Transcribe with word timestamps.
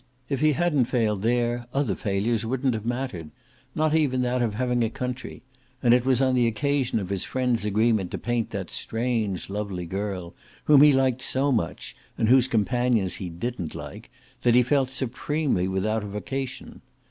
If 0.29 0.39
he 0.39 0.53
hadn't 0.53 0.85
failed 0.85 1.21
there 1.21 1.67
other 1.75 1.93
failures 1.93 2.43
wouldn't 2.43 2.73
have 2.73 2.87
mattered, 2.87 3.29
not 3.75 3.93
even 3.93 4.23
that 4.23 4.41
of 4.41 4.53
not 4.53 4.57
having 4.57 4.83
a 4.83 4.89
country; 4.89 5.43
and 5.83 5.93
it 5.93 6.05
was 6.07 6.23
on 6.23 6.33
the 6.33 6.47
occasion 6.47 6.97
of 6.99 7.09
his 7.11 7.23
friend's 7.23 7.65
agreement 7.65 8.09
to 8.09 8.17
paint 8.17 8.49
that 8.49 8.71
strange 8.71 9.47
lovely 9.47 9.85
girl, 9.85 10.33
whom 10.63 10.81
he 10.81 10.91
liked 10.91 11.21
so 11.21 11.51
much 11.51 11.95
and 12.17 12.29
whose 12.29 12.47
companions 12.47 13.17
he 13.17 13.29
didn't 13.29 13.75
like, 13.75 14.09
that 14.41 14.55
he 14.55 14.63
felt 14.63 14.91
supremely 14.91 15.67
without 15.67 16.03
a 16.03 16.07
vocation. 16.07 16.81